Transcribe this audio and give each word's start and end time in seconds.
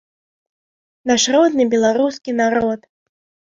Наш 1.11 1.27
родны 1.37 1.63
беларускі 1.75 2.37
народ! 2.41 2.79